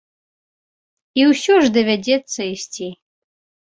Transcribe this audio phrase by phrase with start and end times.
[1.21, 2.95] І усё ж давядзецца ісці.